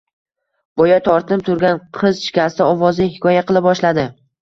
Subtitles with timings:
[0.81, 4.13] Boya tortinib turgan qiz shikasta ovozda hikoya qila boshladi